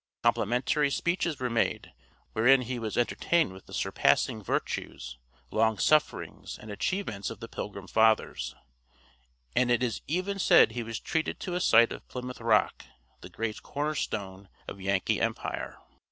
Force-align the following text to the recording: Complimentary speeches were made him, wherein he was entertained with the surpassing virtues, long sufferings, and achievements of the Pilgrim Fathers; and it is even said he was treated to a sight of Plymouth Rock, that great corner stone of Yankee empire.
Complimentary 0.23 0.89
speeches 0.89 1.39
were 1.39 1.47
made 1.47 1.85
him, 1.85 1.93
wherein 2.33 2.61
he 2.63 2.79
was 2.79 2.97
entertained 2.97 3.53
with 3.53 3.67
the 3.67 3.73
surpassing 3.75 4.41
virtues, 4.41 5.19
long 5.51 5.77
sufferings, 5.77 6.57
and 6.57 6.71
achievements 6.71 7.29
of 7.29 7.39
the 7.39 7.47
Pilgrim 7.47 7.85
Fathers; 7.85 8.55
and 9.55 9.69
it 9.69 9.83
is 9.83 10.01
even 10.07 10.39
said 10.39 10.71
he 10.71 10.81
was 10.81 10.99
treated 10.99 11.39
to 11.41 11.53
a 11.53 11.61
sight 11.61 11.91
of 11.91 12.07
Plymouth 12.07 12.41
Rock, 12.41 12.83
that 13.19 13.33
great 13.33 13.61
corner 13.61 13.93
stone 13.93 14.49
of 14.67 14.81
Yankee 14.81 15.21
empire. 15.21 15.77